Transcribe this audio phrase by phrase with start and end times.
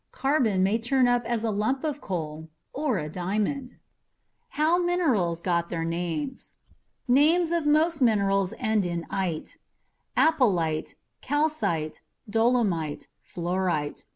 [0.11, 3.75] Carbon may turn up as a lump of coal or a diamond.
[4.57, 6.53] How Minerals Got Their Names
[7.07, 9.59] Names of most minerals end in "ite"
[10.17, 14.05] apatite, calcite, dolomite, fluorite.